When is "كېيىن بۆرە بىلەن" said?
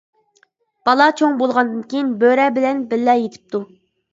1.93-2.83